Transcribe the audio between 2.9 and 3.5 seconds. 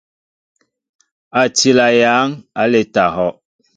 ahɔʼ.